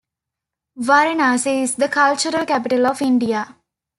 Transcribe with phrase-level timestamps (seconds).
[0.79, 3.55] Varanasi is the cultural capital of India.